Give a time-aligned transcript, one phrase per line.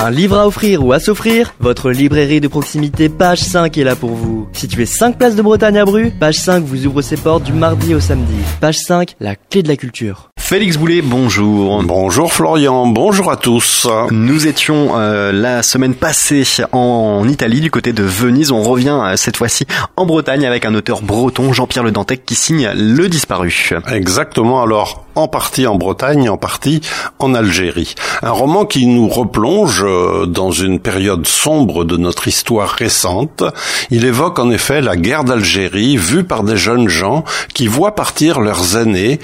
[0.00, 3.96] Un livre à offrir ou à s'offrir Votre librairie de proximité Page 5 est là
[3.96, 4.48] pour vous.
[4.52, 7.96] Située 5 places de Bretagne à Bru, Page 5 vous ouvre ses portes du mardi
[7.96, 8.36] au samedi.
[8.60, 10.30] Page 5, la clé de la culture.
[10.38, 11.82] Félix Boulet, bonjour.
[11.82, 13.86] Bonjour Florian, bonjour à tous.
[14.10, 18.50] Nous étions euh, la semaine passée en Italie, du côté de Venise.
[18.50, 19.66] On revient euh, cette fois-ci
[19.96, 23.72] en Bretagne avec un auteur breton, Jean-Pierre Le Dantec, qui signe Le Disparu.
[23.92, 26.80] Exactement, alors en partie en Bretagne, en partie
[27.18, 27.94] en Algérie.
[28.22, 33.42] Un roman qui nous replonge euh, dans une période sombre de notre histoire récente.
[33.90, 38.40] Il évoque en effet la guerre d'Algérie vue par des jeunes gens qui voient partir
[38.40, 39.18] leurs aînés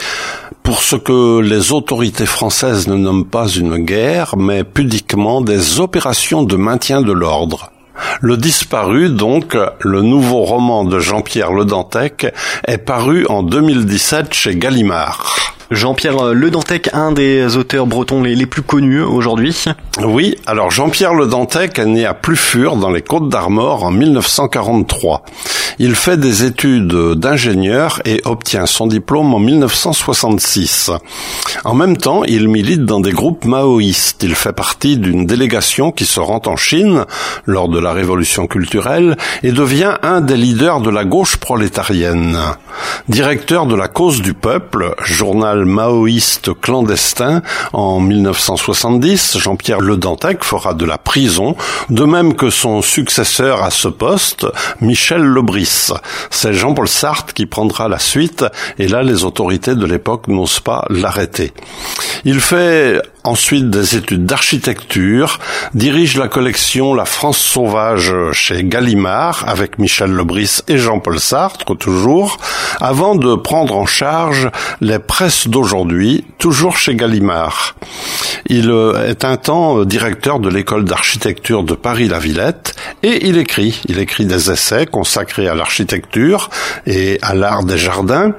[0.64, 6.42] pour ce que les autorités françaises ne nomment pas une guerre, mais pudiquement des opérations
[6.42, 7.70] de maintien de l'ordre.
[8.22, 12.26] Le disparu, donc, le nouveau roman de Jean-Pierre Le Dantec,
[12.66, 15.54] est paru en 2017 chez Gallimard.
[15.70, 19.64] Jean-Pierre Le Dantec, un des auteurs bretons les, plus connus aujourd'hui.
[20.02, 25.24] Oui, alors Jean-Pierre Le Dantec est né à Plufur dans les Côtes d'Armor en 1943.
[25.78, 30.92] Il fait des études d'ingénieur et obtient son diplôme en 1966.
[31.64, 34.22] En même temps, il milite dans des groupes maoïstes.
[34.22, 37.04] Il fait partie d'une délégation qui se rend en Chine
[37.46, 42.38] lors de la révolution culturelle et devient un des leaders de la gauche prolétarienne.
[43.08, 50.74] Directeur de la cause du peuple, journal maoïste clandestin, en 1970, Jean-Pierre Le Dantec fera
[50.74, 51.56] de la prison,
[51.90, 54.46] de même que son successeur à ce poste,
[54.80, 55.63] Michel Lebris.
[56.30, 58.44] C'est Jean-Paul Sartre qui prendra la suite,
[58.78, 61.52] et là les autorités de l'époque n'osent pas l'arrêter.
[62.24, 65.38] Il fait ensuite des études d'architecture,
[65.72, 72.38] dirige la collection La France sauvage chez Gallimard avec Michel Lebris et Jean-Paul Sartre toujours,
[72.80, 77.76] avant de prendre en charge les presses d'aujourd'hui, toujours chez Gallimard.
[78.46, 78.70] Il
[79.06, 82.74] est un temps directeur de l'école d'architecture de Paris-La Villette
[83.04, 86.48] et il écrit, il écrit des essais consacrés à l'architecture
[86.86, 88.32] et à l'art des jardins.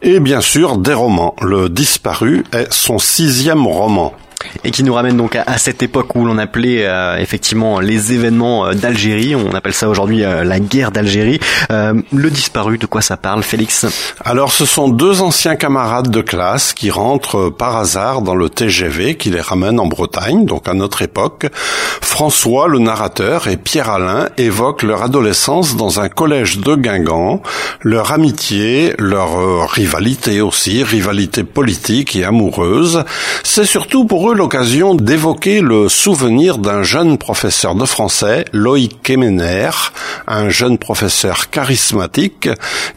[0.00, 1.36] Et bien sûr des romans.
[1.42, 4.14] Le disparu est son sixième roman
[4.64, 8.66] et qui nous ramène donc à, cette époque où l'on appelait euh, effectivement les événements
[8.66, 9.34] euh, d'Algérie.
[9.34, 11.40] On appelle ça aujourd'hui euh, la guerre d'Algérie.
[11.70, 13.86] le disparu, de quoi ça parle, Félix?
[14.24, 19.16] Alors, ce sont deux anciens camarades de classe qui rentrent par hasard dans le TGV
[19.16, 21.46] qui les ramène en Bretagne, donc à notre époque.
[22.00, 27.42] François, le narrateur, et Pierre Alain évoquent leur adolescence dans un collège de Guingamp,
[27.82, 33.04] leur amitié, leur rivalité aussi, rivalité politique et amoureuse.
[33.42, 39.70] C'est surtout pour eux l'occasion d'évoquer le souvenir d'un jeune professeur de français, Loïc Kemener,
[40.26, 42.48] un jeune professeur charismatique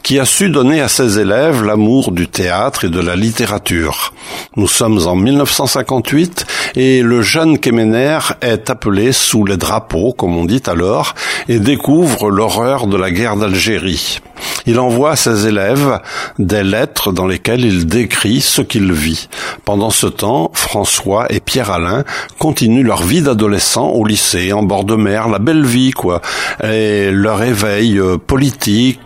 [0.02, 4.12] qui a su donner à ses élèves l'amour du théâtre et de la littérature.
[4.56, 10.44] Nous sommes en 1958 et le jeune Kemener est appelé sous les drapeaux, comme on
[10.44, 11.14] dit alors,
[11.48, 14.20] et découvre l'horreur de la guerre d'Algérie.
[14.66, 16.00] Il envoie à ses élèves
[16.38, 19.28] des lettres dans lesquelles il décrit ce qu'il vit.
[19.64, 22.04] Pendant ce temps, François et Pierre-Alain
[22.38, 26.20] continuent leur vie d'adolescent au lycée, en bord de mer, la belle vie, quoi.
[26.62, 29.00] Et leur éveil euh, politique,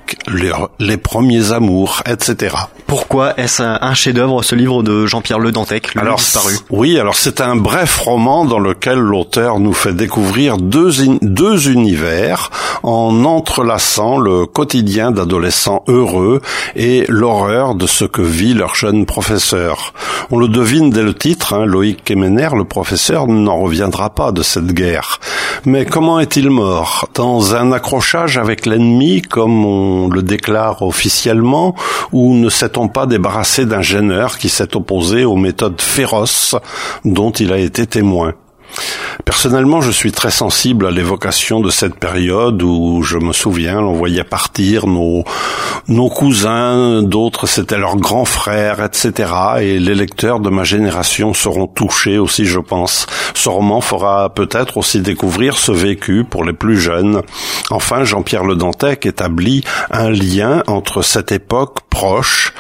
[0.79, 2.57] les, premiers amours, etc.
[2.95, 7.17] Pourquoi est-ce un chef-d'œuvre ce livre de Jean-Pierre Le Dantec, le alors, disparu Oui, alors
[7.17, 12.53] c'est un bref roman dans lequel l'auteur nous fait découvrir deux, deux univers
[12.85, 16.41] en entrelaçant le quotidien d'adolescents heureux
[16.77, 19.93] et l'horreur de ce que vit leur jeune professeur.
[20.31, 24.45] On le devine dès le titre, hein, Loïc Kemener, le professeur, n'en reviendra pas de
[24.45, 25.19] cette guerre.
[25.65, 31.75] Mais comment est-il mort Dans un accrochage avec l'ennemi, comme on le déclare officiellement,
[32.13, 36.55] ou ne s'est-on pas débarrassé d'un gêneur qui s'est opposé aux méthodes féroces
[37.05, 38.35] dont il a été témoin
[39.25, 43.93] Personnellement, je suis très sensible à l'évocation de cette période où je me souviens, on
[43.93, 45.25] voyait partir nos,
[46.11, 49.33] cousins, d'autres c'était leurs grands frères, etc.
[49.61, 53.07] Et les lecteurs de ma génération seront touchés aussi, je pense.
[53.35, 57.23] Ce roman fera peut-être aussi découvrir ce vécu pour les plus jeunes.
[57.71, 62.53] Enfin, Jean-Pierre Le Dantec établit un lien entre cette époque proche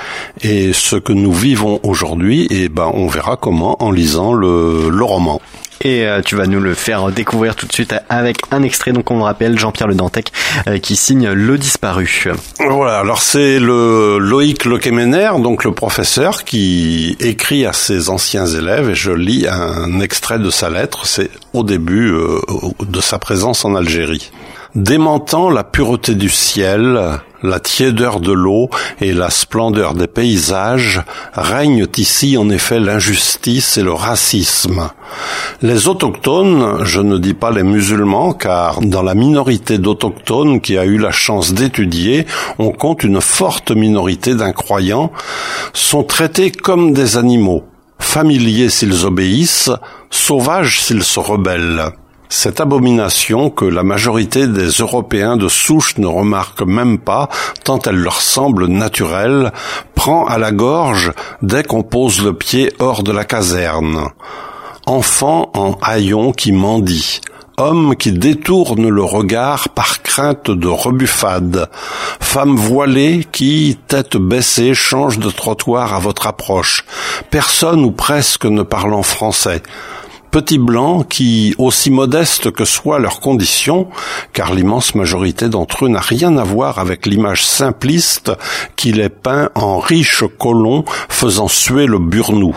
[0.42, 2.46] et ce que nous vivons aujourd'hui.
[2.50, 5.40] Et ben, on verra comment en lisant le, le roman
[5.84, 8.92] et euh, tu vas nous le faire découvrir tout de suite avec un extrait.
[8.92, 10.32] Donc on le rappelle, Jean-Pierre Le Dantec
[10.66, 12.24] euh, qui signe Le Disparu.
[12.58, 18.90] Voilà, alors c'est le Loïc Lequemener, donc le professeur qui écrit à ses anciens élèves
[18.90, 21.06] et je lis un extrait de sa lettre.
[21.06, 22.40] C'est au début euh,
[22.80, 24.30] de sa présence en Algérie.
[24.74, 26.98] Démentant la pureté du ciel,
[27.44, 28.70] la tiédeur de l'eau
[29.00, 31.02] et la splendeur des paysages,
[31.34, 34.90] règnent ici en effet l'injustice et le racisme.
[35.62, 40.84] Les autochtones, je ne dis pas les musulmans, car dans la minorité d'autochtones qui a
[40.86, 42.26] eu la chance d'étudier,
[42.58, 45.12] on compte une forte minorité d'incroyants,
[45.74, 47.64] sont traités comme des animaux,
[47.98, 49.70] familiers s'ils obéissent,
[50.10, 51.92] sauvages s'ils se rebellent.
[52.36, 57.28] Cette abomination que la majorité des Européens de souche ne remarquent même pas,
[57.62, 59.52] tant elle leur semble naturelle,
[59.94, 64.08] prend à la gorge dès qu'on pose le pied hors de la caserne.
[64.84, 67.20] Enfant en haillons qui mendie,
[67.56, 71.70] homme qui détourne le regard par crainte de rebuffade,
[72.18, 76.84] femme voilée qui, tête baissée, change de trottoir à votre approche,
[77.30, 79.62] personne ou presque ne parlant français,
[80.34, 83.86] petits blancs qui, aussi modestes que soient leurs conditions,
[84.32, 88.32] car l'immense majorité d'entre eux n'a rien à voir avec l'image simpliste
[88.74, 92.52] qui les peint en riches colons faisant suer le burnou,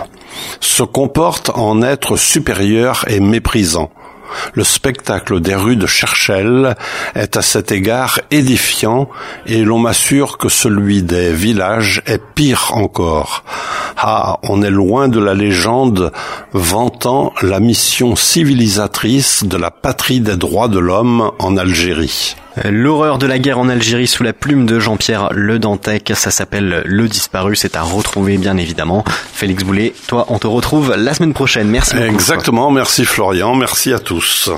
[0.59, 3.91] se comportent en êtres supérieurs et méprisants.
[4.53, 6.75] Le spectacle des rues de Cherchel
[7.15, 9.09] est à cet égard édifiant
[9.45, 13.44] et l'on m'assure que celui des villages est pire encore.
[13.97, 16.12] Ah, on est loin de la légende
[16.53, 22.35] vantant la mission civilisatrice de la patrie des droits de l'homme en Algérie.
[22.65, 26.83] L'horreur de la guerre en Algérie sous la plume de Jean-Pierre Le Dantec, ça s'appelle
[26.86, 29.04] Le Disparu, c'est à retrouver bien évidemment.
[29.07, 32.07] Félix Boulet, toi on te retrouve la semaine prochaine, merci beaucoup.
[32.07, 34.50] Exactement, merci Florian, merci à tous.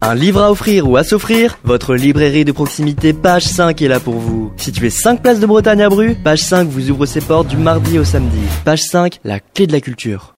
[0.00, 1.58] Un livre à offrir ou à s'offrir?
[1.64, 4.52] Votre librairie de proximité Page 5 est là pour vous.
[4.56, 7.98] Situé 5 places de Bretagne à Bru, Page 5 vous ouvre ses portes du mardi
[7.98, 8.38] au samedi.
[8.64, 10.34] Page 5, la clé de la culture.